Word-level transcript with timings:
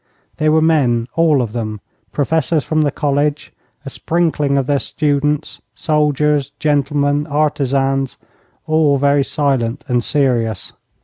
They 0.37 0.49
were 0.49 0.63
men, 0.63 1.07
all 1.15 1.43
of 1.43 1.53
them, 1.53 1.79
professors 2.11 2.63
from 2.63 2.81
the 2.81 2.89
college, 2.89 3.53
a 3.85 3.89
sprinkling 3.91 4.57
of 4.57 4.65
their 4.65 4.79
students, 4.79 5.61
soldiers, 5.75 6.49
gentlemen, 6.57 7.27
artisans, 7.27 8.17
all 8.65 8.97
very 8.97 9.23
silent 9.23 9.83
and 9.87 10.03
serious. 10.03 10.73